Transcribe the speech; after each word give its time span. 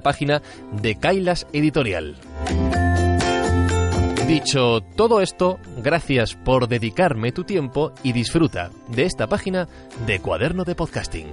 página 0.00 0.42
de 0.72 0.96
Kailas 0.96 1.46
Editorial. 1.52 2.16
Dicho 4.26 4.80
todo 4.96 5.20
esto, 5.20 5.58
gracias 5.78 6.36
por 6.36 6.68
dedicarme 6.68 7.32
tu 7.32 7.42
tiempo 7.42 7.92
y 8.04 8.12
disfruta 8.12 8.70
de 8.88 9.04
esta 9.04 9.26
página 9.26 9.66
de 10.06 10.20
Cuaderno 10.20 10.64
de 10.64 10.76
Podcasting. 10.76 11.26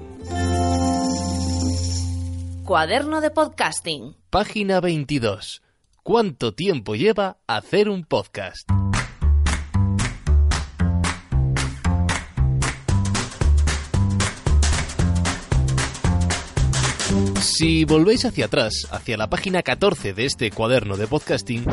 Cuaderno 2.64 3.22
de 3.22 3.30
Podcasting. 3.30 4.16
Página 4.30 4.82
22. 4.82 5.62
¿Cuánto 6.02 6.54
tiempo 6.54 6.96
lleva 6.96 7.38
hacer 7.48 7.88
un 7.88 8.04
podcast? 8.04 8.68
Si 17.48 17.86
volvéis 17.86 18.26
hacia 18.26 18.46
atrás, 18.46 18.88
hacia 18.92 19.16
la 19.16 19.30
página 19.30 19.64
14 19.64 20.14
de 20.14 20.26
este 20.26 20.52
cuaderno 20.52 20.98
de 20.98 21.08
podcasting, 21.08 21.66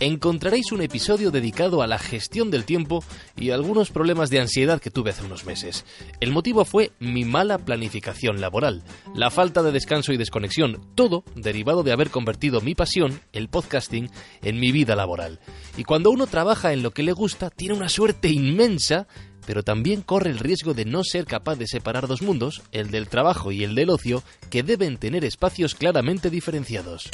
encontraréis 0.00 0.72
un 0.72 0.82
episodio 0.82 1.30
dedicado 1.30 1.82
a 1.82 1.86
la 1.86 2.00
gestión 2.00 2.50
del 2.50 2.64
tiempo 2.64 3.04
y 3.36 3.50
algunos 3.50 3.90
problemas 3.90 4.28
de 4.28 4.40
ansiedad 4.40 4.80
que 4.80 4.90
tuve 4.90 5.10
hace 5.10 5.24
unos 5.24 5.44
meses. 5.44 5.84
El 6.18 6.32
motivo 6.32 6.64
fue 6.64 6.90
mi 6.98 7.24
mala 7.24 7.58
planificación 7.58 8.40
laboral, 8.40 8.82
la 9.14 9.30
falta 9.30 9.62
de 9.62 9.70
descanso 9.70 10.12
y 10.12 10.16
desconexión, 10.16 10.84
todo 10.96 11.22
derivado 11.36 11.84
de 11.84 11.92
haber 11.92 12.10
convertido 12.10 12.60
mi 12.60 12.74
pasión, 12.74 13.20
el 13.32 13.48
podcasting, 13.48 14.10
en 14.42 14.58
mi 14.58 14.72
vida 14.72 14.96
laboral. 14.96 15.38
Y 15.76 15.84
cuando 15.84 16.10
uno 16.10 16.26
trabaja 16.26 16.72
en 16.72 16.82
lo 16.82 16.90
que 16.90 17.04
le 17.04 17.12
gusta, 17.12 17.50
tiene 17.50 17.74
una 17.74 17.88
suerte 17.88 18.28
inmensa 18.30 19.06
pero 19.46 19.62
también 19.62 20.02
corre 20.02 20.30
el 20.30 20.38
riesgo 20.38 20.74
de 20.74 20.84
no 20.84 21.04
ser 21.04 21.24
capaz 21.24 21.56
de 21.56 21.66
separar 21.66 22.06
dos 22.06 22.22
mundos, 22.22 22.62
el 22.72 22.90
del 22.90 23.08
trabajo 23.08 23.52
y 23.52 23.64
el 23.64 23.74
del 23.74 23.90
ocio, 23.90 24.22
que 24.50 24.62
deben 24.62 24.96
tener 24.96 25.24
espacios 25.24 25.74
claramente 25.74 26.30
diferenciados. 26.30 27.10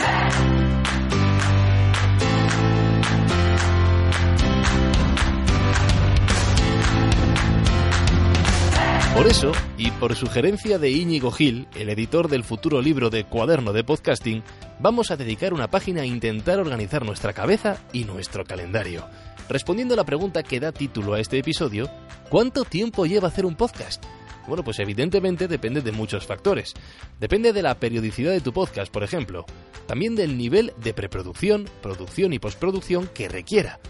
Por 9.19 9.27
eso, 9.27 9.51
y 9.77 9.91
por 9.91 10.15
sugerencia 10.15 10.79
de 10.79 10.91
Íñigo 10.91 11.33
Gil, 11.33 11.67
el 11.75 11.89
editor 11.89 12.29
del 12.29 12.45
futuro 12.45 12.81
libro 12.81 13.11
de 13.11 13.25
Cuaderno 13.25 13.73
de 13.73 13.83
Podcasting, 13.83 14.45
vamos 14.79 15.11
a 15.11 15.17
dedicar 15.17 15.53
una 15.53 15.67
página 15.67 16.03
a 16.03 16.07
intentar 16.07 16.61
organizar 16.61 17.05
nuestra 17.05 17.33
cabeza 17.33 17.79
y 17.93 18.05
nuestro 18.05 18.45
calendario. 18.45 19.05
Respondiendo 19.49 19.95
a 19.95 19.97
la 19.97 20.05
pregunta 20.05 20.43
que 20.43 20.61
da 20.61 20.73
título 20.73 21.15
a 21.15 21.21
este 21.21 21.39
episodio, 21.39 21.91
¿cuánto 22.29 22.65
tiempo 22.65 23.07
lleva 23.07 23.29
hacer 23.29 23.47
un 23.47 23.57
podcast? 23.57 24.05
Bueno, 24.47 24.63
pues 24.63 24.79
evidentemente 24.79 25.49
depende 25.49 25.81
de 25.81 25.91
muchos 25.91 26.27
factores. 26.27 26.75
Depende 27.19 27.55
de 27.55 27.63
la 27.63 27.75
periodicidad 27.79 28.33
de 28.33 28.43
tu 28.43 28.53
podcast, 28.53 28.93
por 28.93 29.05
ejemplo. 29.05 29.47
También 29.87 30.15
del 30.17 30.37
nivel 30.37 30.75
de 30.83 30.93
preproducción, 30.93 31.67
producción 31.83 32.35
y 32.35 32.39
postproducción 32.39 33.09
que 33.15 33.29
requiera. 33.29 33.81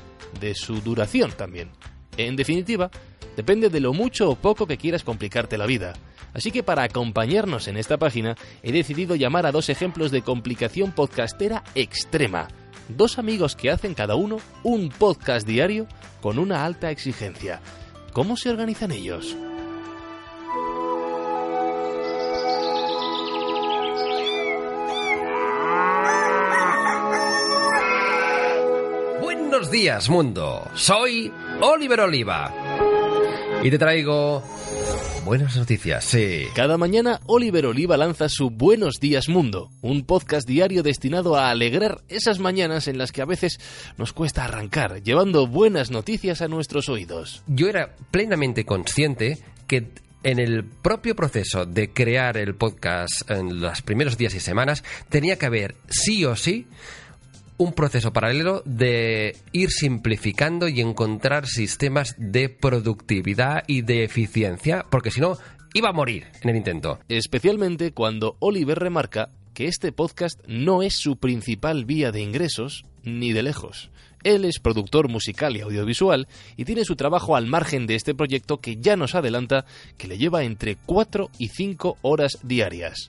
De 0.41 0.55
su 0.55 0.81
duración 0.81 1.33
también. 1.33 1.71
En 2.17 2.37
definitiva, 2.37 2.91
depende 3.37 3.69
de 3.69 3.81
lo 3.81 3.93
mucho 3.93 4.31
o 4.31 4.37
poco 4.37 4.67
que 4.67 4.79
quieras 4.79 5.03
complicarte 5.03 5.59
la 5.59 5.67
vida. 5.67 5.95
Así 6.35 6.53
que 6.53 6.63
para 6.63 6.85
acompañarnos 6.85 7.67
en 7.67 7.77
esta 7.77 7.97
página 7.97 8.37
he 8.63 8.71
decidido 8.71 9.17
llamar 9.17 9.45
a 9.47 9.53
dos 9.53 9.69
ejemplos 9.71 10.13
de 10.13 10.23
complicación 10.23 10.93
podcastera 10.93 11.65
extrema. 11.75 12.47
Dos 12.89 13.19
amigos 13.19 13.55
que 13.55 13.71
hacen 13.71 13.95
cada 13.95 14.15
uno 14.15 14.39
un 14.63 14.89
podcast 14.89 15.47
diario 15.47 15.87
con 16.23 16.39
una 16.39 16.65
alta 16.65 16.91
exigencia. 16.91 17.61
¿Cómo 18.13 18.37
se 18.37 18.51
organizan 18.51 18.93
ellos? 18.93 19.37
Buenos 29.21 29.71
días, 29.71 30.09
mundo. 30.09 30.67
Soy 30.75 31.33
Oliver 31.61 32.01
Oliva. 32.01 32.53
Y 33.63 33.71
te 33.71 33.79
traigo 33.79 34.43
buenas 35.25 35.57
noticias, 35.57 36.05
sí. 36.05 36.45
Cada 36.55 36.79
mañana 36.79 37.21
Oliver 37.27 37.67
Oliva 37.67 37.97
lanza 37.97 38.29
su 38.29 38.51
Buenos 38.51 39.01
Días 39.01 39.29
Mundo, 39.29 39.71
un 39.81 40.05
podcast 40.05 40.47
diario 40.47 40.83
destinado 40.83 41.37
a 41.37 41.51
alegrar 41.51 42.03
esas 42.09 42.39
mañanas 42.39 42.89
en 42.89 42.99
las 42.99 43.13
que 43.13 43.23
a 43.23 43.27
veces 43.27 43.61
nos 43.97 44.13
cuesta 44.13 44.45
arrancar, 44.45 45.03
llevando 45.03 45.47
buenas 45.47 45.91
noticias 45.91 46.43
a 46.43 46.49
nuestros 46.49 46.89
oídos. 46.89 47.43
Yo 47.47 47.69
era 47.69 47.95
plenamente 48.11 48.65
consciente 48.65 49.39
que 49.67 49.89
en 50.23 50.39
el 50.39 50.65
propio 50.65 51.15
proceso 51.15 51.65
de 51.65 51.93
crear 51.93 52.37
el 52.37 52.55
podcast 52.55 53.31
en 53.31 53.61
los 53.61 53.83
primeros 53.83 54.19
días 54.19 54.35
y 54.35 54.41
semanas 54.41 54.83
tenía 55.09 55.37
que 55.37 55.47
haber 55.47 55.77
sí 55.89 56.25
o 56.25 56.37
sí 56.37 56.67
un 57.59 57.73
proceso 57.73 58.13
paralelo 58.13 58.63
de 58.65 59.37
ir 59.53 59.71
simplificando 59.71 60.69
y 60.69 60.81
encontrar 60.81 61.47
sistemas 61.47 62.15
de 62.17 62.49
productividad 62.49 63.65
y 63.67 63.83
de 63.83 64.05
eficiencia, 64.05 64.87
porque 64.89 65.11
si 65.11 65.21
no, 65.21 65.37
iba 65.75 65.91
a 65.91 65.93
morir 65.93 66.27
en 66.41 66.51
el 66.51 66.57
intento. 66.57 66.99
Especialmente 67.09 67.93
cuando 67.93 68.37
Oliver 68.39 68.79
remarca 68.79 69.29
que 69.55 69.67
este 69.67 69.93
podcast 69.93 70.41
no 70.47 70.83
es 70.83 70.95
su 70.95 71.17
principal 71.17 71.85
vía 71.85 72.13
de 72.13 72.23
ingresos, 72.23 72.85
ni 73.03 73.33
de 73.33 73.43
lejos. 73.43 73.91
Él 74.25 74.45
es 74.45 74.59
productor 74.59 75.09
musical 75.09 75.57
y 75.57 75.61
audiovisual 75.61 76.29
y 76.57 76.65
tiene 76.65 76.85
su 76.85 76.97
trabajo 76.97 77.37
al 77.37 77.47
margen 77.47 77.87
de 77.87 77.95
este 77.95 78.15
proyecto 78.15 78.59
que 78.61 78.77
ya 78.77 78.97
nos 78.97 79.15
adelanta 79.15 79.65
que 79.97 80.09
le 80.09 80.19
lleva 80.19 80.45
entre 80.45 80.77
4 80.87 81.31
y 81.39 81.49
5 81.49 81.99
horas 82.03 82.39
diarias. 82.43 83.07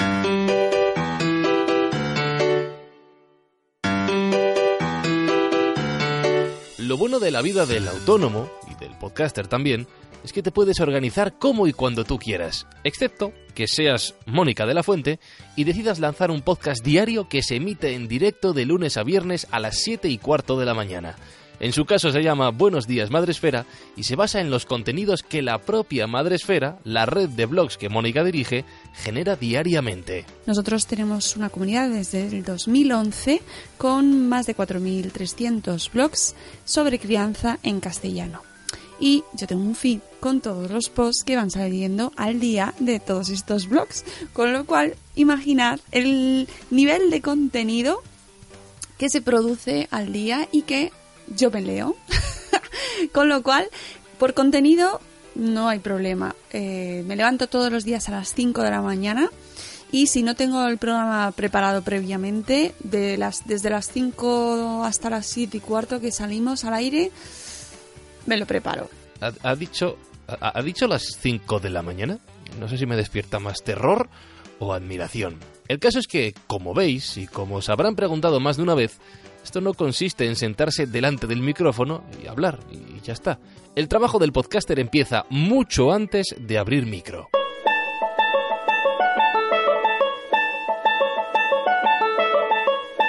Lo 6.90 6.98
bueno 6.98 7.20
de 7.20 7.30
la 7.30 7.44
vida 7.44 7.68
del 7.68 7.88
autónomo, 7.88 8.50
y 8.68 8.74
del 8.84 8.98
podcaster 8.98 9.46
también, 9.46 9.86
es 10.24 10.34
que 10.34 10.42
te 10.42 10.52
puedes 10.52 10.80
organizar 10.80 11.38
como 11.38 11.68
y 11.68 11.72
cuando 11.72 12.04
tú 12.04 12.18
quieras, 12.18 12.66
excepto 12.84 13.32
que 13.54 13.68
seas 13.68 14.16
Mónica 14.26 14.66
de 14.66 14.74
la 14.74 14.82
Fuente 14.82 15.20
y 15.56 15.66
decidas 15.66 16.00
lanzar 16.00 16.32
un 16.32 16.42
podcast 16.42 16.84
diario 16.84 17.30
que 17.30 17.44
se 17.44 17.58
emite 17.58 17.94
en 17.94 18.08
directo 18.08 18.54
de 18.54 18.66
lunes 18.66 18.98
a 18.98 19.04
viernes 19.04 19.46
a 19.52 19.60
las 19.60 19.78
7 19.84 20.10
y 20.10 20.18
cuarto 20.18 20.60
de 20.60 20.66
la 20.66 20.74
mañana. 20.74 21.16
En 21.60 21.74
su 21.74 21.86
caso 21.86 22.12
se 22.12 22.24
llama 22.24 22.52
Buenos 22.52 22.88
días 22.88 23.12
Madresfera 23.12 23.66
y 23.98 24.04
se 24.04 24.16
basa 24.16 24.40
en 24.40 24.50
los 24.50 24.66
contenidos 24.66 25.24
que 25.24 25.42
la 25.42 25.60
propia 25.60 26.08
Madresfera, 26.08 26.80
la 26.86 27.06
red 27.06 27.28
de 27.28 27.46
blogs 27.46 27.78
que 27.78 27.90
Mónica 27.90 28.24
dirige, 28.24 28.64
genera 28.94 29.36
diariamente. 29.36 30.26
Nosotros 30.46 30.88
tenemos 30.88 31.36
una 31.36 31.50
comunidad 31.50 31.90
desde 31.90 32.28
el 32.28 32.46
2011 32.46 33.42
con 33.78 34.30
más 34.30 34.46
de 34.46 34.56
4.300 34.56 35.92
blogs 35.92 36.34
sobre 36.64 36.98
crianza 36.98 37.60
en 37.62 37.82
castellano. 37.82 38.42
Y 39.02 39.24
yo 39.34 39.46
tengo 39.48 39.64
un 39.64 39.76
feed 39.76 40.00
con 40.22 40.40
todos 40.40 40.72
los 40.72 40.90
posts 40.90 41.24
que 41.26 41.36
van 41.36 41.52
saliendo 41.52 42.12
al 42.16 42.40
día 42.40 42.74
de 42.80 43.00
todos 43.00 43.30
estos 43.30 43.68
blogs. 43.68 44.06
Con 44.34 44.54
lo 44.54 44.66
cual, 44.66 44.96
imaginad 45.16 45.80
el 45.92 46.48
nivel 46.70 47.10
de 47.10 47.22
contenido 47.22 48.02
que 48.98 49.10
se 49.10 49.22
produce 49.22 49.88
al 49.92 50.12
día 50.12 50.50
y 50.52 50.64
que 50.64 50.92
yo 51.36 51.52
me 51.52 51.62
leo. 51.62 51.96
Con 53.14 53.30
lo 53.30 53.42
cual, 53.44 53.68
por 54.18 54.34
contenido 54.34 55.00
no 55.36 55.70
hay 55.70 55.80
problema. 55.80 56.36
Eh, 56.52 57.04
me 57.08 57.16
levanto 57.16 57.48
todos 57.48 57.72
los 57.72 57.86
días 57.86 58.10
a 58.10 58.12
las 58.12 58.34
5 58.34 58.62
de 58.64 58.72
la 58.72 58.82
mañana 58.82 59.30
Y 59.92 60.08
si 60.08 60.24
no 60.24 60.36
tengo 60.36 60.68
el 60.68 60.78
programa 60.78 61.32
preparado 61.32 61.82
previamente, 61.82 62.74
de 62.84 63.18
las, 63.18 63.48
desde 63.48 63.70
las 63.70 63.90
5 63.92 64.84
hasta 64.84 65.10
las 65.10 65.26
7 65.28 65.58
y 65.58 65.60
cuarto 65.60 66.00
que 66.00 66.12
salimos 66.12 66.66
al 66.66 66.74
aire, 66.76 67.12
me 68.26 68.38
lo 68.38 68.46
preparo. 68.46 68.90
¿Ha, 69.22 69.32
ha 69.42 69.56
dicho, 69.56 69.98
ha, 70.28 70.60
ha 70.60 70.62
dicho 70.62 70.88
las 70.88 71.18
5 71.20 71.60
de 71.60 71.70
la 71.70 71.82
mañana? 71.82 72.20
No 72.60 72.68
sé 72.68 72.78
si 72.78 72.86
me 72.86 72.96
despierta 72.96 73.40
más 73.40 73.64
terror 73.64 74.10
o 74.60 74.74
admiración. 74.74 75.38
El 75.68 75.80
caso 75.80 76.00
es 76.00 76.08
que, 76.08 76.34
como 76.48 76.74
veis, 76.74 77.18
y 77.18 77.28
como 77.28 77.56
os 77.58 77.70
habrán 77.70 77.96
preguntado 77.96 78.40
más 78.40 78.58
de 78.58 78.64
una 78.64 78.76
vez, 78.76 78.98
esto 79.44 79.62
no 79.62 79.74
consiste 79.74 80.26
en 80.26 80.36
sentarse 80.36 80.86
delante 80.86 81.28
del 81.28 81.42
micrófono 81.42 82.04
y 82.24 82.28
hablar, 82.28 82.60
y 82.72 83.02
ya 83.02 83.14
está. 83.14 83.40
El 83.76 83.88
trabajo 83.88 84.20
del 84.20 84.32
podcaster 84.32 84.80
empieza 84.80 85.26
mucho 85.30 85.92
antes 85.92 86.36
de 86.38 86.58
abrir 86.58 86.86
micro. 86.86 87.30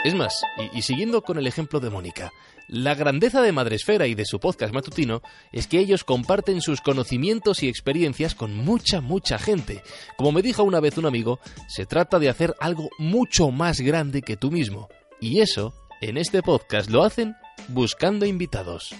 Es 0.02 0.14
más, 0.14 0.32
y, 0.72 0.80
siguiendo 0.80 1.20
con 1.20 1.36
el 1.36 1.46
ejemplo 1.46 1.78
de 1.78 1.90
Mónica, 1.90 2.32
la 2.68 2.94
grandeza 2.94 3.42
de 3.42 3.52
Madresfera 3.52 4.06
y 4.06 4.14
de 4.14 4.24
su 4.24 4.40
podcast 4.40 4.72
matutino 4.72 5.20
es 5.52 5.66
que 5.66 5.78
ellos 5.78 6.04
comparten 6.04 6.62
sus 6.62 6.80
conocimientos 6.80 7.62
y 7.62 7.68
experiencias 7.68 8.34
con 8.34 8.56
mucha, 8.56 9.02
mucha 9.02 9.38
gente. 9.38 9.82
Como 10.16 10.32
me 10.32 10.40
dijo 10.40 10.62
una 10.62 10.80
vez 10.80 10.96
un 10.96 11.04
amigo, 11.04 11.38
se 11.68 11.84
trata 11.84 12.18
de 12.18 12.30
hacer 12.30 12.54
algo 12.60 12.88
mucho 12.98 13.50
más 13.50 13.80
grande 13.82 14.22
que 14.22 14.38
tú 14.38 14.50
mismo. 14.50 14.88
Y 15.20 15.40
eso, 15.40 15.74
en 16.00 16.16
este 16.16 16.42
podcast 16.42 16.90
lo 16.90 17.04
hacen 17.04 17.36
buscando 17.68 18.26
invitados. 18.26 18.94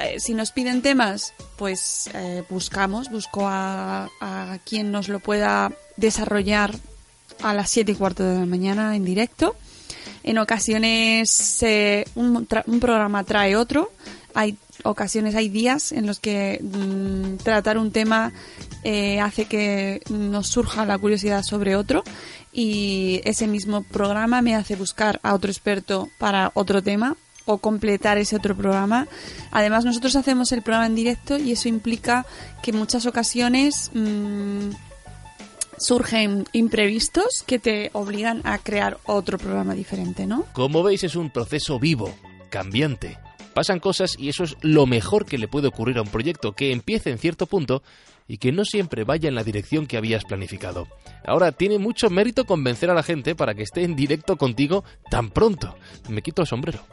Eh, 0.00 0.18
si 0.18 0.34
nos 0.34 0.52
piden 0.52 0.82
temas, 0.82 1.34
pues 1.56 2.10
eh, 2.14 2.42
buscamos, 2.48 3.10
busco 3.10 3.46
a, 3.46 4.08
a 4.20 4.58
quien 4.64 4.90
nos 4.90 5.08
lo 5.08 5.20
pueda 5.20 5.72
desarrollar 5.96 6.74
a 7.42 7.54
las 7.54 7.70
7 7.70 7.92
y 7.92 7.94
cuarto 7.94 8.24
de 8.24 8.38
la 8.38 8.46
mañana 8.46 8.96
en 8.96 9.04
directo 9.04 9.54
en 10.28 10.38
ocasiones 10.38 11.62
eh, 11.62 12.04
un, 12.14 12.46
un, 12.66 12.80
programa 12.80 13.24
trae 13.24 13.56
otro. 13.56 13.90
Hay 14.34 14.56
ocasiones, 14.84 15.34
hay 15.34 15.48
días 15.48 15.90
en 15.90 16.06
los 16.06 16.20
que 16.20 16.60
mmm, 16.62 17.36
tratar 17.36 17.78
un 17.78 17.92
tema 17.92 18.32
eh, 18.84 19.20
hace 19.20 19.46
que 19.46 20.02
nos 20.10 20.48
surja 20.48 20.84
la 20.84 20.98
curiosidad 20.98 21.42
sobre 21.42 21.76
otro 21.76 22.04
y 22.58 23.20
ese 23.22 23.46
mismo 23.46 23.84
programa 23.84 24.42
me 24.42 24.56
hace 24.56 24.74
buscar 24.74 25.20
a 25.22 25.32
otro 25.32 25.48
experto 25.48 26.08
para 26.18 26.50
otro 26.54 26.82
tema 26.82 27.16
o 27.44 27.58
completar 27.58 28.18
ese 28.18 28.34
otro 28.34 28.56
programa. 28.56 29.06
Además, 29.52 29.84
nosotros 29.84 30.16
hacemos 30.16 30.50
el 30.50 30.62
programa 30.62 30.86
en 30.86 30.96
directo 30.96 31.38
y 31.38 31.52
eso 31.52 31.68
implica 31.68 32.26
que 32.60 32.72
en 32.72 32.78
muchas 32.78 33.06
ocasiones 33.06 33.92
mmm, 33.94 34.70
surgen 35.78 36.48
imprevistos 36.52 37.44
que 37.46 37.60
te 37.60 37.90
obligan 37.92 38.40
a 38.42 38.58
crear 38.58 38.98
otro 39.04 39.38
programa 39.38 39.74
diferente, 39.74 40.26
¿no? 40.26 40.44
Como 40.52 40.82
veis 40.82 41.04
es 41.04 41.14
un 41.14 41.30
proceso 41.30 41.78
vivo, 41.78 42.12
cambiante. 42.50 43.18
Pasan 43.54 43.78
cosas 43.78 44.16
y 44.18 44.30
eso 44.30 44.42
es 44.42 44.56
lo 44.62 44.84
mejor 44.86 45.26
que 45.26 45.38
le 45.38 45.46
puede 45.46 45.68
ocurrir 45.68 45.98
a 45.98 46.02
un 46.02 46.08
proyecto, 46.08 46.54
que 46.54 46.72
empiece 46.72 47.10
en 47.10 47.18
cierto 47.18 47.46
punto 47.46 47.84
y 48.28 48.38
que 48.38 48.52
no 48.52 48.64
siempre 48.64 49.04
vaya 49.04 49.28
en 49.28 49.34
la 49.34 49.42
dirección 49.42 49.86
que 49.86 49.96
habías 49.96 50.24
planificado. 50.24 50.86
Ahora, 51.26 51.50
tiene 51.50 51.78
mucho 51.78 52.10
mérito 52.10 52.44
convencer 52.44 52.90
a 52.90 52.94
la 52.94 53.02
gente 53.02 53.34
para 53.34 53.54
que 53.54 53.62
esté 53.62 53.82
en 53.82 53.96
directo 53.96 54.36
contigo 54.36 54.84
tan 55.10 55.30
pronto. 55.30 55.74
Me 56.08 56.22
quito 56.22 56.42
el 56.42 56.48
sombrero. 56.48 56.84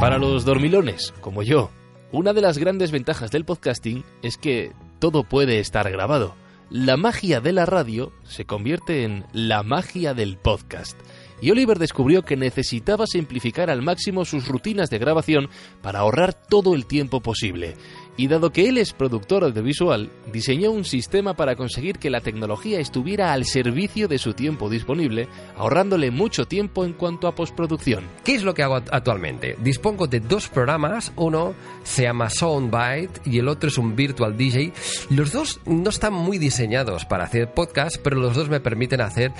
Para 0.00 0.18
los 0.18 0.44
dormilones, 0.44 1.12
como 1.20 1.42
yo, 1.42 1.70
una 2.12 2.32
de 2.32 2.40
las 2.40 2.56
grandes 2.56 2.92
ventajas 2.92 3.32
del 3.32 3.44
podcasting 3.44 4.04
es 4.22 4.38
que 4.38 4.72
todo 5.00 5.24
puede 5.24 5.58
estar 5.58 5.90
grabado. 5.90 6.36
La 6.70 6.98
magia 6.98 7.40
de 7.40 7.52
la 7.52 7.64
radio 7.64 8.12
se 8.24 8.44
convierte 8.44 9.04
en 9.04 9.24
la 9.32 9.62
magia 9.62 10.12
del 10.12 10.36
podcast. 10.36 11.00
Y 11.40 11.50
Oliver 11.50 11.78
descubrió 11.78 12.22
que 12.22 12.36
necesitaba 12.36 13.06
simplificar 13.06 13.70
al 13.70 13.80
máximo 13.80 14.26
sus 14.26 14.46
rutinas 14.48 14.90
de 14.90 14.98
grabación 14.98 15.48
para 15.80 16.00
ahorrar 16.00 16.34
todo 16.34 16.74
el 16.74 16.84
tiempo 16.84 17.22
posible. 17.22 17.74
Y 18.18 18.26
dado 18.26 18.50
que 18.50 18.68
él 18.68 18.78
es 18.78 18.92
productor 18.92 19.44
audiovisual, 19.44 20.10
diseñó 20.32 20.72
un 20.72 20.84
sistema 20.84 21.34
para 21.34 21.54
conseguir 21.54 22.00
que 22.00 22.10
la 22.10 22.20
tecnología 22.20 22.80
estuviera 22.80 23.32
al 23.32 23.44
servicio 23.44 24.08
de 24.08 24.18
su 24.18 24.34
tiempo 24.34 24.68
disponible, 24.68 25.28
ahorrándole 25.56 26.10
mucho 26.10 26.44
tiempo 26.44 26.84
en 26.84 26.94
cuanto 26.94 27.28
a 27.28 27.36
postproducción. 27.36 28.08
¿Qué 28.24 28.34
es 28.34 28.42
lo 28.42 28.54
que 28.54 28.64
hago 28.64 28.74
actualmente? 28.74 29.56
Dispongo 29.60 30.08
de 30.08 30.18
dos 30.18 30.48
programas, 30.48 31.12
uno 31.14 31.54
se 31.84 32.02
llama 32.02 32.28
Soundbite 32.28 33.20
y 33.24 33.38
el 33.38 33.46
otro 33.46 33.68
es 33.68 33.78
un 33.78 33.94
Virtual 33.94 34.36
DJ. 34.36 34.72
Los 35.10 35.30
dos 35.30 35.60
no 35.64 35.88
están 35.88 36.12
muy 36.12 36.38
diseñados 36.38 37.04
para 37.04 37.22
hacer 37.22 37.54
podcast, 37.54 37.98
pero 38.02 38.16
los 38.16 38.34
dos 38.34 38.48
me 38.48 38.58
permiten 38.58 39.00
hacer 39.00 39.30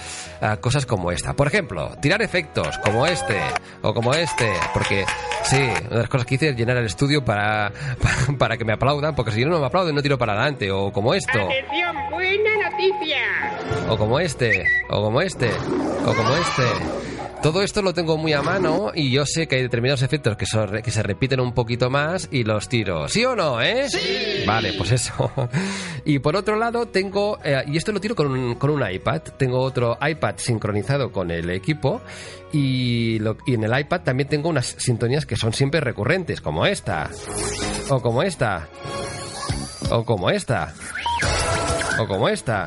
uh, 0.40 0.60
cosas 0.60 0.86
como 0.86 1.10
esta. 1.10 1.34
Por 1.34 1.48
ejemplo, 1.48 1.96
tirar 2.00 2.22
efectos 2.22 2.78
como 2.84 3.08
este 3.08 3.40
o 3.82 3.92
como 3.92 4.14
este, 4.14 4.52
porque 4.72 5.04
sí, 5.42 5.56
una 5.56 5.90
de 5.90 5.96
las 5.96 6.08
cosas 6.08 6.26
que 6.28 6.36
hice 6.36 6.50
es 6.50 6.56
llenar 6.56 6.76
el 6.76 6.86
estudio 6.86 7.24
para, 7.24 7.72
para, 8.00 8.38
para 8.38 8.56
que 8.56 8.67
me 8.68 8.74
aplaudan, 8.74 9.14
porque 9.14 9.32
si 9.32 9.46
no 9.46 9.58
me 9.58 9.64
aplauden 9.64 9.94
no 9.94 10.02
tiro 10.02 10.18
para 10.18 10.34
adelante, 10.34 10.70
o 10.70 10.92
como 10.92 11.14
esto. 11.14 11.38
¡Atención, 11.40 11.96
buena 12.10 12.68
noticia! 12.68 13.88
O 13.88 13.96
como 13.96 14.20
este, 14.20 14.62
o 14.90 15.02
como 15.02 15.22
este, 15.22 15.50
o 16.04 16.14
como 16.14 16.36
este. 16.36 16.64
Todo 17.42 17.62
esto 17.62 17.80
lo 17.80 17.94
tengo 17.94 18.18
muy 18.18 18.32
a 18.32 18.42
mano 18.42 18.90
y 18.94 19.10
yo 19.10 19.24
sé 19.24 19.46
que 19.46 19.56
hay 19.56 19.62
determinados 19.62 20.02
efectos 20.02 20.36
que, 20.36 20.44
son, 20.44 20.82
que 20.82 20.90
se 20.90 21.02
repiten 21.02 21.40
un 21.40 21.54
poquito 21.54 21.88
más 21.88 22.28
y 22.30 22.42
los 22.42 22.68
tiro. 22.68 23.08
¿Sí 23.08 23.24
o 23.24 23.36
no, 23.36 23.62
eh? 23.62 23.88
Sí. 23.88 24.44
Vale, 24.46 24.74
pues 24.74 24.92
eso. 24.92 25.30
Y 26.04 26.20
por 26.20 26.36
otro 26.36 26.56
lado 26.56 26.86
tengo, 26.86 27.38
eh, 27.44 27.62
y 27.66 27.76
esto 27.76 27.92
lo 27.92 28.00
tiro 28.00 28.14
con 28.14 28.28
un, 28.28 28.54
con 28.54 28.70
un 28.70 28.82
iPad, 28.90 29.20
tengo 29.36 29.60
otro 29.60 29.98
iPad 30.00 30.36
sincronizado 30.38 31.12
con 31.12 31.30
el 31.30 31.50
equipo 31.50 32.00
y, 32.50 33.18
lo, 33.18 33.36
y 33.46 33.54
en 33.54 33.64
el 33.64 33.78
iPad 33.78 34.00
también 34.00 34.26
tengo 34.26 34.48
unas 34.48 34.74
sintonías 34.78 35.26
que 35.26 35.36
son 35.36 35.52
siempre 35.52 35.80
recurrentes, 35.80 36.40
como 36.40 36.64
esta, 36.64 37.10
o 37.90 38.00
como 38.00 38.22
esta, 38.22 38.68
o 39.90 40.04
como 40.04 40.30
esta, 40.30 40.74
o 41.98 42.06
como 42.06 42.28
esta, 42.28 42.66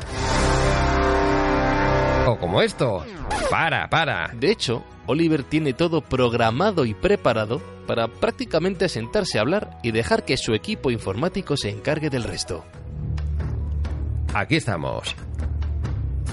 o 2.26 2.36
como 2.38 2.62
esto. 2.62 3.04
Para, 3.50 3.88
para. 3.88 4.28
De 4.34 4.50
hecho, 4.50 4.84
Oliver 5.06 5.44
tiene 5.44 5.74
todo 5.74 6.00
programado 6.00 6.84
y 6.84 6.94
preparado 6.94 7.60
para 7.86 8.08
prácticamente 8.08 8.88
sentarse 8.88 9.38
a 9.38 9.42
hablar 9.42 9.78
y 9.82 9.92
dejar 9.92 10.24
que 10.24 10.36
su 10.36 10.54
equipo 10.54 10.90
informático 10.90 11.56
se 11.56 11.70
encargue 11.70 12.10
del 12.10 12.24
resto. 12.24 12.64
Aquí 14.34 14.56
estamos. 14.56 15.14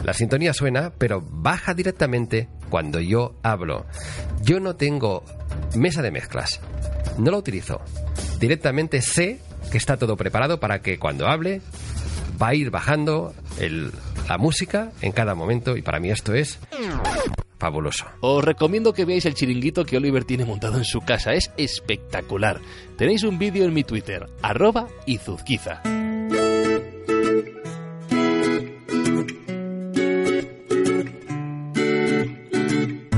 La 0.03 0.13
sintonía 0.13 0.53
suena, 0.53 0.93
pero 0.97 1.21
baja 1.21 1.73
directamente 1.73 2.47
cuando 2.69 3.01
yo 3.01 3.35
hablo. 3.43 3.85
Yo 4.41 4.59
no 4.59 4.75
tengo 4.77 5.25
mesa 5.75 6.01
de 6.01 6.11
mezclas. 6.11 6.61
No 7.17 7.31
la 7.31 7.37
utilizo. 7.37 7.81
Directamente 8.39 9.01
sé 9.01 9.39
que 9.71 9.77
está 9.77 9.97
todo 9.97 10.15
preparado 10.15 10.59
para 10.59 10.81
que 10.81 10.97
cuando 10.97 11.27
hable 11.27 11.61
va 12.41 12.49
a 12.49 12.55
ir 12.55 12.71
bajando 12.71 13.33
la 14.27 14.37
música 14.37 14.91
en 15.01 15.11
cada 15.11 15.35
momento 15.35 15.75
y 15.75 15.81
para 15.81 15.99
mí 15.99 16.09
esto 16.09 16.33
es 16.33 16.57
fabuloso. 17.57 18.05
Os 18.21 18.43
recomiendo 18.43 18.93
que 18.93 19.03
veáis 19.03 19.25
el 19.25 19.33
chiringuito 19.33 19.83
que 19.83 19.97
Oliver 19.97 20.23
tiene 20.23 20.45
montado 20.45 20.77
en 20.77 20.85
su 20.85 21.01
casa, 21.01 21.33
es 21.33 21.51
espectacular. 21.57 22.61
Tenéis 22.97 23.23
un 23.23 23.37
vídeo 23.37 23.65
en 23.65 23.73
mi 23.73 23.83
Twitter, 23.83 24.25
arroba 24.41 24.87
Izuzquiza. 25.05 25.81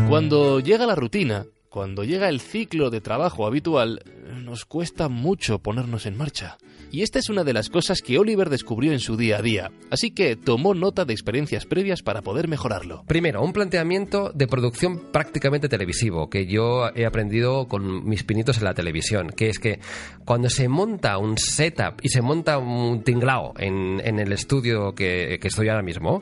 Cuando 0.09 0.59
llega 0.59 0.85
la 0.85 0.95
rutina, 0.95 1.45
cuando 1.71 2.03
llega 2.03 2.27
el 2.27 2.41
ciclo 2.41 2.89
de 2.89 2.99
trabajo 2.99 3.47
habitual, 3.47 4.03
nos 4.43 4.65
cuesta 4.65 5.07
mucho 5.07 5.59
ponernos 5.59 6.05
en 6.05 6.17
marcha. 6.17 6.57
Y 6.91 7.01
esta 7.01 7.17
es 7.17 7.29
una 7.29 7.45
de 7.45 7.53
las 7.53 7.69
cosas 7.69 8.01
que 8.01 8.19
Oliver 8.19 8.49
descubrió 8.49 8.91
en 8.91 8.99
su 8.99 9.15
día 9.15 9.37
a 9.37 9.41
día, 9.41 9.71
así 9.89 10.11
que 10.11 10.35
tomó 10.35 10.73
nota 10.73 11.05
de 11.05 11.13
experiencias 11.13 11.65
previas 11.65 12.01
para 12.01 12.21
poder 12.21 12.49
mejorarlo. 12.49 13.05
Primero, 13.07 13.41
un 13.41 13.53
planteamiento 13.53 14.33
de 14.35 14.47
producción 14.47 14.99
prácticamente 15.13 15.69
televisivo, 15.69 16.29
que 16.29 16.45
yo 16.45 16.89
he 16.93 17.05
aprendido 17.05 17.69
con 17.69 18.03
mis 18.03 18.25
pinitos 18.25 18.57
en 18.57 18.65
la 18.65 18.73
televisión, 18.73 19.29
que 19.29 19.47
es 19.47 19.57
que 19.57 19.79
cuando 20.25 20.49
se 20.49 20.67
monta 20.67 21.17
un 21.17 21.37
setup 21.37 22.01
y 22.03 22.09
se 22.09 22.21
monta 22.21 22.57
un 22.57 23.01
tinglao 23.03 23.53
en, 23.57 24.01
el 24.01 24.33
estudio 24.33 24.93
que, 24.93 25.39
que 25.41 25.47
estoy 25.47 25.69
ahora 25.69 25.83
mismo, 25.83 26.21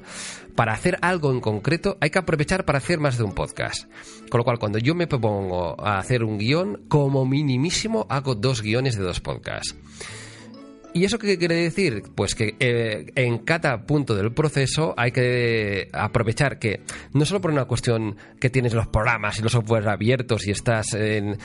para 0.60 0.74
hacer 0.74 0.98
algo 1.02 1.32
en 1.32 1.40
concreto 1.40 1.98
hay 2.02 2.10
que 2.10 2.20
aprovechar 2.20 2.66
para 2.66 2.80
hacer 2.80 3.00
más 3.00 3.18
de 3.18 3.24
un 3.24 3.32
podcast. 3.32 3.90
Con 4.30 4.40
lo 4.40 4.44
cual, 4.44 4.60
cuando 4.60 4.78
yo 4.78 4.94
me 4.94 5.08
propongo 5.08 5.82
a 5.82 6.00
hacer 6.00 6.22
un 6.22 6.38
guion, 6.38 6.82
como 6.90 7.26
minimísimo 7.26 8.06
hago 8.10 8.36
dos 8.36 8.62
guiones 8.62 8.98
de 8.98 9.04
dos 9.04 9.22
podcasts. 9.22 9.78
¿Y 10.94 11.04
eso 11.04 11.20
qué 11.20 11.38
quiere 11.38 11.56
decir? 11.56 12.04
Pues 12.16 12.34
que 12.34 12.56
eh, 12.60 13.12
en 13.16 13.40
cada 13.40 13.86
punto 13.86 14.16
del 14.16 14.34
proceso 14.34 14.96
hay 14.98 15.12
que 15.12 15.90
aprovechar 15.94 16.58
que 16.58 16.82
no 17.14 17.26
solo 17.26 17.42
por 17.42 17.52
una 17.52 17.66
cuestión 17.66 18.18
que 18.40 18.50
tienes 18.50 18.74
los 18.74 18.88
programas 18.88 19.38
y 19.38 19.44
los 19.44 19.52
software 19.52 19.88
abiertos 19.88 20.48
y 20.48 20.52
estás 20.52 20.88
eh, 20.96 21.38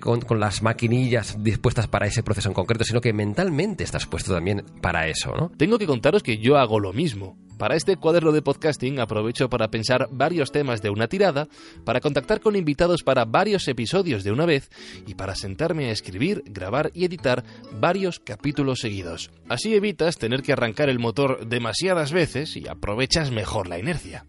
con, 0.00 0.20
con, 0.22 0.40
las 0.40 0.62
maquinillas 0.62 1.36
dispuestas 1.42 1.86
para 1.86 2.06
ese 2.06 2.22
proceso 2.22 2.48
en 2.48 2.54
concreto, 2.54 2.84
sino 2.84 3.00
que 3.00 3.12
mentalmente 3.12 3.84
estás 3.84 4.06
puesto 4.06 4.34
también 4.34 4.64
para 4.80 5.06
eso, 5.06 5.34
¿no? 5.36 5.52
Tengo 5.56 5.78
que 5.78 5.86
contaros 5.86 6.22
que 6.22 6.38
yo 6.38 6.56
hago 6.56 6.80
lo 6.80 6.92
mismo. 6.92 7.36
Para 7.60 7.76
este 7.76 7.98
cuaderno 7.98 8.32
de 8.32 8.40
podcasting 8.40 9.00
aprovecho 9.00 9.50
para 9.50 9.70
pensar 9.70 10.08
varios 10.10 10.50
temas 10.50 10.80
de 10.80 10.88
una 10.88 11.08
tirada, 11.08 11.46
para 11.84 12.00
contactar 12.00 12.40
con 12.40 12.56
invitados 12.56 13.02
para 13.02 13.26
varios 13.26 13.68
episodios 13.68 14.24
de 14.24 14.32
una 14.32 14.46
vez 14.46 14.70
y 15.06 15.12
para 15.12 15.34
sentarme 15.34 15.90
a 15.90 15.92
escribir, 15.92 16.42
grabar 16.46 16.90
y 16.94 17.04
editar 17.04 17.44
varios 17.78 18.18
capítulos 18.18 18.79
seguidos. 18.80 19.30
Así 19.48 19.74
evitas 19.74 20.16
tener 20.16 20.42
que 20.42 20.52
arrancar 20.52 20.88
el 20.88 20.98
motor 20.98 21.46
demasiadas 21.46 22.12
veces 22.12 22.56
y 22.56 22.68
aprovechas 22.68 23.30
mejor 23.30 23.68
la 23.68 23.78
inercia. 23.78 24.26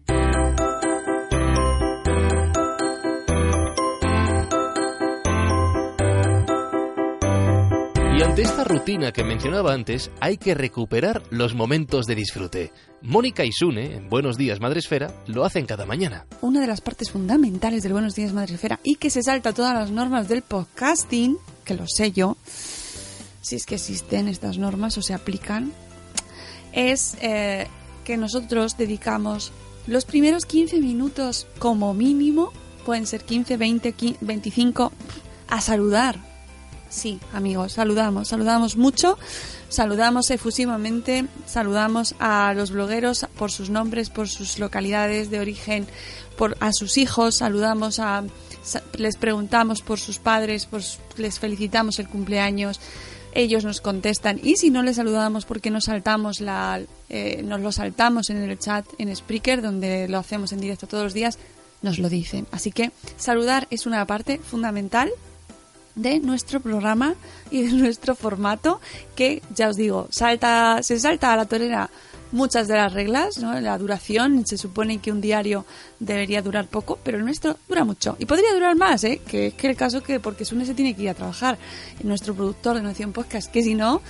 Y 8.14 8.22
ante 8.22 8.42
esta 8.42 8.62
rutina 8.62 9.10
que 9.10 9.24
mencionaba 9.24 9.72
antes, 9.72 10.10
hay 10.20 10.36
que 10.36 10.54
recuperar 10.54 11.22
los 11.30 11.54
momentos 11.54 12.06
de 12.06 12.14
disfrute. 12.14 12.72
Mónica 13.00 13.44
y 13.44 13.52
Sune, 13.52 13.96
en 13.96 14.08
Buenos 14.08 14.36
Días 14.36 14.60
Madresfera, 14.60 15.12
lo 15.26 15.44
hacen 15.44 15.66
cada 15.66 15.86
mañana. 15.86 16.26
Una 16.40 16.60
de 16.60 16.66
las 16.66 16.80
partes 16.80 17.10
fundamentales 17.10 17.82
del 17.82 17.94
Buenos 17.94 18.14
Días 18.14 18.32
Madresfera 18.32 18.78
y 18.84 18.96
que 18.96 19.10
se 19.10 19.22
salta 19.22 19.52
todas 19.52 19.74
las 19.74 19.90
normas 19.90 20.28
del 20.28 20.42
podcasting, 20.42 21.36
que 21.64 21.74
lo 21.74 21.86
sé 21.88 22.12
yo, 22.12 22.36
si 23.42 23.56
es 23.56 23.66
que 23.66 23.74
existen 23.74 24.28
estas 24.28 24.56
normas 24.56 24.96
o 24.96 25.02
se 25.02 25.12
aplican, 25.12 25.72
es 26.72 27.16
eh, 27.20 27.66
que 28.04 28.16
nosotros 28.16 28.78
dedicamos 28.78 29.52
los 29.86 30.04
primeros 30.04 30.46
15 30.46 30.80
minutos 30.80 31.46
como 31.58 31.92
mínimo, 31.92 32.52
pueden 32.86 33.06
ser 33.06 33.24
15, 33.24 33.56
20, 33.56 33.94
25, 34.20 34.92
a 35.48 35.60
saludar. 35.60 36.16
Sí, 36.88 37.20
amigos, 37.32 37.72
saludamos, 37.72 38.28
saludamos 38.28 38.76
mucho, 38.76 39.18
saludamos 39.70 40.30
efusivamente, 40.30 41.26
saludamos 41.46 42.14
a 42.18 42.52
los 42.54 42.70
blogueros 42.70 43.26
por 43.38 43.50
sus 43.50 43.70
nombres, 43.70 44.10
por 44.10 44.28
sus 44.28 44.58
localidades 44.58 45.30
de 45.30 45.40
origen, 45.40 45.86
por 46.36 46.56
a 46.60 46.70
sus 46.72 46.98
hijos, 46.98 47.36
saludamos 47.36 47.98
a 47.98 48.24
les 48.98 49.16
preguntamos 49.16 49.82
por 49.82 49.98
sus 49.98 50.18
padres, 50.18 50.68
les 51.16 51.38
felicitamos 51.38 51.98
el 51.98 52.08
cumpleaños, 52.08 52.78
ellos 53.34 53.64
nos 53.64 53.80
contestan 53.80 54.40
y 54.42 54.56
si 54.56 54.70
no 54.70 54.82
les 54.82 54.96
saludamos 54.96 55.44
porque 55.44 55.70
nos 55.70 55.84
saltamos 55.84 56.40
la 56.40 56.80
eh, 57.08 57.42
nos 57.44 57.60
lo 57.60 57.72
saltamos 57.72 58.30
en 58.30 58.38
el 58.38 58.58
chat 58.58 58.86
en 58.98 59.14
Spreaker 59.14 59.62
donde 59.62 60.08
lo 60.08 60.18
hacemos 60.18 60.52
en 60.52 60.60
directo 60.60 60.86
todos 60.86 61.04
los 61.04 61.14
días, 61.14 61.38
nos 61.82 61.98
lo 61.98 62.08
dicen. 62.08 62.46
Así 62.52 62.72
que 62.72 62.90
saludar 63.16 63.66
es 63.70 63.86
una 63.86 64.06
parte 64.06 64.38
fundamental 64.38 65.10
de 65.94 66.20
nuestro 66.20 66.60
programa 66.60 67.14
y 67.50 67.62
de 67.62 67.72
nuestro 67.72 68.14
formato 68.14 68.80
que 69.14 69.42
ya 69.54 69.68
os 69.68 69.76
digo 69.76 70.08
salta 70.10 70.82
se 70.82 70.98
salta 70.98 71.32
a 71.32 71.36
la 71.36 71.44
torera 71.44 71.90
muchas 72.32 72.68
de 72.68 72.74
las 72.74 72.92
reglas 72.92 73.38
¿no? 73.38 73.58
la 73.60 73.78
duración 73.78 74.46
se 74.46 74.58
supone 74.58 74.98
que 74.98 75.12
un 75.12 75.20
diario 75.20 75.64
debería 76.00 76.42
durar 76.42 76.66
poco 76.66 76.98
pero 77.02 77.18
el 77.18 77.24
nuestro 77.24 77.56
dura 77.68 77.84
mucho 77.84 78.16
y 78.18 78.26
podría 78.26 78.52
durar 78.52 78.76
más 78.76 79.04
¿eh? 79.04 79.20
que 79.26 79.48
es 79.48 79.54
que 79.54 79.68
el 79.68 79.76
caso 79.76 80.02
que 80.02 80.18
porque 80.18 80.44
Sune 80.44 80.66
se 80.66 80.74
tiene 80.74 80.94
que 80.94 81.02
ir 81.02 81.10
a 81.10 81.14
trabajar 81.14 81.58
nuestro 82.02 82.34
productor 82.34 82.76
de 82.76 82.82
Nación 82.82 83.12
Podcast 83.12 83.50
que 83.52 83.62
si 83.62 83.74
no 83.74 84.02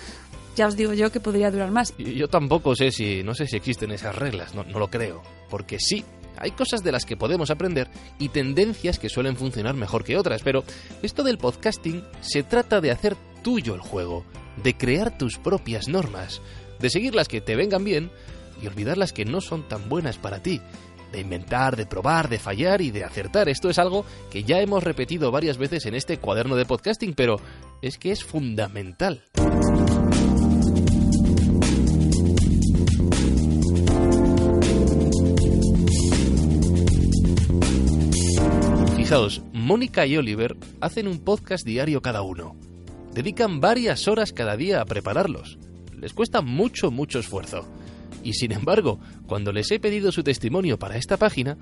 ya 0.54 0.66
os 0.66 0.76
digo 0.76 0.92
yo 0.92 1.10
que 1.10 1.18
podría 1.18 1.50
durar 1.50 1.70
más. 1.70 1.94
Yo 1.96 2.28
tampoco 2.28 2.76
sé 2.76 2.90
si, 2.90 3.22
no 3.22 3.34
sé 3.34 3.46
si 3.46 3.56
existen 3.56 3.90
esas 3.90 4.14
reglas, 4.14 4.54
no, 4.54 4.64
no 4.64 4.78
lo 4.78 4.90
creo. 4.90 5.22
Porque 5.48 5.78
sí, 5.80 6.04
hay 6.36 6.50
cosas 6.52 6.82
de 6.82 6.92
las 6.92 7.04
que 7.04 7.16
podemos 7.16 7.50
aprender 7.50 7.88
y 8.18 8.28
tendencias 8.28 8.98
que 8.98 9.08
suelen 9.08 9.36
funcionar 9.36 9.74
mejor 9.74 10.04
que 10.04 10.16
otras, 10.16 10.42
pero 10.42 10.64
esto 11.02 11.22
del 11.22 11.38
podcasting 11.38 12.04
se 12.20 12.42
trata 12.42 12.80
de 12.80 12.90
hacer 12.90 13.16
tuyo 13.42 13.74
el 13.74 13.80
juego, 13.80 14.24
de 14.62 14.76
crear 14.76 15.16
tus 15.16 15.38
propias 15.38 15.88
normas, 15.88 16.42
de 16.82 16.90
seguir 16.90 17.14
las 17.14 17.28
que 17.28 17.40
te 17.40 17.56
vengan 17.56 17.84
bien 17.84 18.10
y 18.62 18.66
olvidar 18.66 18.98
las 18.98 19.12
que 19.12 19.24
no 19.24 19.40
son 19.40 19.66
tan 19.68 19.88
buenas 19.88 20.18
para 20.18 20.42
ti, 20.42 20.60
de 21.12 21.20
inventar, 21.20 21.76
de 21.76 21.86
probar, 21.86 22.28
de 22.28 22.38
fallar 22.38 22.82
y 22.82 22.90
de 22.90 23.04
acertar. 23.04 23.48
Esto 23.48 23.70
es 23.70 23.78
algo 23.78 24.04
que 24.30 24.44
ya 24.44 24.60
hemos 24.60 24.84
repetido 24.84 25.30
varias 25.30 25.56
veces 25.56 25.86
en 25.86 25.94
este 25.94 26.18
cuaderno 26.18 26.56
de 26.56 26.66
podcasting, 26.66 27.14
pero 27.14 27.40
es 27.80 27.96
que 27.96 28.12
es 28.12 28.22
fundamental. 28.22 29.22
Mónica 39.52 40.06
y 40.06 40.16
Oliver 40.16 40.56
hacen 40.80 41.06
un 41.06 41.18
podcast 41.18 41.66
diario 41.66 42.00
cada 42.00 42.22
uno. 42.22 42.56
Dedican 43.12 43.60
varias 43.60 44.08
horas 44.08 44.32
cada 44.32 44.56
día 44.56 44.80
a 44.80 44.86
prepararlos. 44.86 45.58
Les 46.02 46.12
cuesta 46.12 46.42
mucho, 46.42 46.90
mucho 46.90 47.20
esfuerzo. 47.20 47.64
Y 48.24 48.32
sin 48.34 48.50
embargo, 48.50 48.98
cuando 49.28 49.52
les 49.52 49.70
he 49.70 49.78
pedido 49.78 50.10
su 50.10 50.24
testimonio 50.24 50.76
para 50.76 50.96
esta 50.96 51.16
página, 51.16 51.56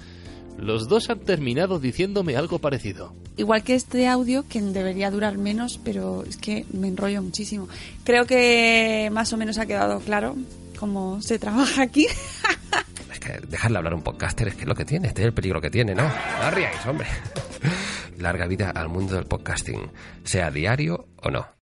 los 0.59 0.89
dos 0.89 1.11
han 1.11 1.21
terminado 1.21 1.79
diciéndome 1.79 2.37
algo 2.37 2.59
parecido. 2.59 3.15
Igual 3.37 3.63
que 3.63 3.75
este 3.75 4.09
audio, 4.09 4.49
que 4.49 4.63
debería 4.63 5.11
durar 5.11 5.37
menos, 5.37 5.79
pero 5.85 6.25
es 6.25 6.39
que 6.39 6.65
me 6.73 6.89
enrollo 6.89 7.23
muchísimo. 7.23 7.69
Creo 8.03 8.25
que 8.25 9.11
más 9.13 9.31
o 9.35 9.37
menos 9.37 9.59
ha 9.59 9.67
quedado 9.67 10.01
claro 10.01 10.37
cómo 10.79 11.21
se 11.21 11.39
trabaja 11.39 11.83
aquí. 11.83 12.07
dejarle 13.49 13.79
hablar 13.79 13.95
un 13.95 14.03
podcaster 14.03 14.49
es 14.49 14.55
que 14.55 14.63
es 14.63 14.67
lo 14.67 14.75
que 14.75 14.87
tiene, 14.87 15.09
este 15.09 15.21
es 15.21 15.27
el 15.27 15.35
peligro 15.35 15.61
que 15.61 15.71
tiene, 15.71 15.95
¿no? 15.95 16.05
No 16.05 16.51
ríais, 16.51 16.85
hombre. 16.87 17.07
Larga 18.19 18.47
vida 18.47 18.71
al 18.71 18.89
mundo 18.89 19.15
del 19.17 19.27
podcasting, 19.27 19.91
sea 20.25 20.51
diario 20.51 21.09
o 21.23 21.31
no. 21.31 21.60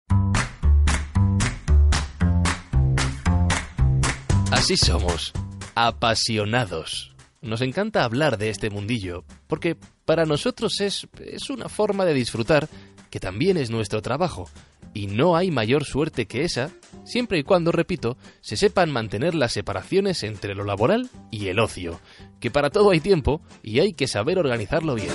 Así 4.52 4.76
somos, 4.76 5.32
apasionados. 5.75 7.16
Nos 7.40 7.62
encanta 7.62 8.04
hablar 8.04 8.37
de 8.37 8.50
este 8.50 8.68
mundillo, 8.68 9.25
porque 9.47 9.78
para 10.04 10.26
nosotros 10.26 10.82
es, 10.82 11.09
es 11.25 11.49
una 11.49 11.71
forma 11.71 12.04
de 12.04 12.12
disfrutar 12.12 12.68
que 13.09 13.18
también 13.18 13.56
es 13.56 13.71
nuestro 13.71 14.02
trabajo 14.02 14.50
y 14.92 15.06
no 15.06 15.37
hay 15.37 15.50
mayor 15.50 15.85
suerte 15.85 16.26
que 16.26 16.44
esa, 16.44 16.71
siempre 17.02 17.38
y 17.38 17.44
cuando, 17.44 17.73
repito, 17.73 18.18
se 18.42 18.59
sepan 18.59 18.90
mantener 18.90 19.35
las 19.35 19.52
separaciones 19.52 20.23
entre 20.23 20.54
lo 20.54 20.64
laboral 20.64 21.09
y 21.30 21.49
el 21.49 21.59
ocio, 21.59 21.99
que 22.38 22.50
para 22.50 22.68
todo 22.68 22.90
hay 22.90 23.00
tiempo 23.00 23.40
y 23.62 23.80
hay 23.80 23.94
que 23.94 24.06
saber 24.06 24.38
organizarlo 24.38 24.94
bien. 24.94 25.14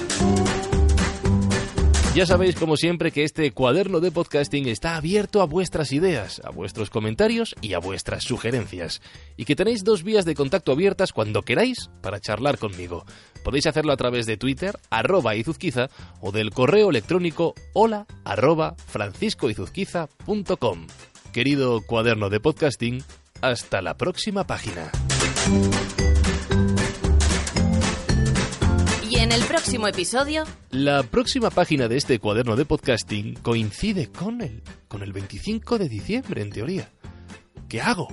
Ya 2.17 2.25
sabéis, 2.25 2.55
como 2.55 2.77
siempre, 2.77 3.11
que 3.11 3.23
este 3.23 3.51
cuaderno 3.51 3.99
de 3.99 4.09
podcasting 4.09 4.67
está 4.69 4.95
abierto 4.95 5.39
a 5.39 5.45
vuestras 5.45 5.91
ideas, 5.91 6.41
a 6.43 6.49
vuestros 6.49 6.89
comentarios 6.89 7.53
y 7.61 7.75
a 7.75 7.77
vuestras 7.77 8.23
sugerencias. 8.23 9.03
Y 9.35 9.45
que 9.45 9.55
tenéis 9.55 9.83
dos 9.83 10.01
vías 10.01 10.25
de 10.25 10.33
contacto 10.33 10.71
abiertas 10.71 11.13
cuando 11.13 11.43
queráis 11.43 11.91
para 12.01 12.19
charlar 12.19 12.57
conmigo. 12.57 13.05
Podéis 13.43 13.67
hacerlo 13.67 13.93
a 13.93 13.97
través 13.97 14.25
de 14.25 14.35
Twitter, 14.35 14.79
arroba 14.89 15.35
izuzquiza, 15.35 15.89
o 16.19 16.31
del 16.31 16.49
correo 16.49 16.89
electrónico 16.89 17.53
hola 17.75 18.07
arroba 18.25 18.73
franciscoizuzquiza.com. 18.87 20.87
Querido 21.31 21.81
cuaderno 21.85 22.31
de 22.31 22.39
podcasting, 22.39 23.03
hasta 23.41 23.83
la 23.83 23.95
próxima 23.95 24.47
página. 24.47 24.91
En 29.17 29.31
el 29.31 29.43
próximo 29.43 29.87
episodio... 29.87 30.43
La 30.69 31.01
próxima 31.01 31.49
página 31.49 31.87
de 31.87 31.97
este 31.97 32.19
cuaderno 32.19 32.55
de 32.55 32.65
podcasting 32.65 33.33
coincide 33.35 34.11
con 34.11 34.41
el, 34.41 34.61
con 34.87 35.01
el 35.01 35.11
25 35.11 35.79
de 35.79 35.89
diciembre, 35.89 36.41
en 36.41 36.51
teoría. 36.51 36.91
¿Qué 37.67 37.81
hago? 37.81 38.07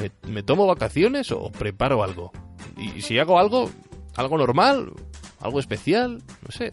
¿Me, 0.00 0.10
¿Me, 0.28 0.42
tomo 0.42 0.66
vacaciones 0.66 1.30
o 1.30 1.52
preparo 1.52 2.02
algo? 2.02 2.32
Y 2.76 3.02
si 3.02 3.18
hago 3.20 3.38
algo, 3.38 3.70
algo 4.16 4.36
normal, 4.36 4.92
algo 5.40 5.60
especial, 5.60 6.22
no 6.42 6.50
sé, 6.50 6.72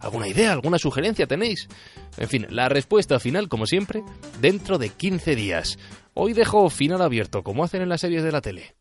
alguna 0.00 0.26
idea, 0.26 0.52
alguna 0.52 0.78
sugerencia 0.78 1.26
tenéis. 1.26 1.68
En 2.16 2.28
fin, 2.28 2.46
la 2.48 2.70
respuesta 2.70 3.20
final, 3.20 3.48
como 3.48 3.66
siempre, 3.66 4.02
dentro 4.40 4.78
de 4.78 4.88
15 4.88 5.36
días. 5.36 5.78
Hoy 6.14 6.32
dejo 6.32 6.70
final 6.70 7.02
abierto, 7.02 7.42
como 7.42 7.64
hacen 7.64 7.82
en 7.82 7.90
las 7.90 8.00
series 8.00 8.22
de 8.22 8.32
la 8.32 8.40
tele. 8.40 8.74